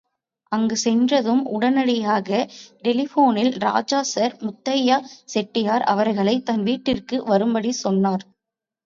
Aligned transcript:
அங்கு 0.51 0.77
சென்றதும் 0.77 1.43
உடனடியாக 1.47 2.29
டெலிபோனில் 2.83 3.51
ராஜா 3.57 4.01
சர் 4.03 4.35
முத்தையா 4.41 4.97
செட்டியார் 5.25 5.85
அவர்களைத் 5.85 6.45
தன் 6.45 6.63
வீட்டிற்கு 6.63 7.23
வரும்படி 7.25 7.71
சொன்னார். 7.83 8.25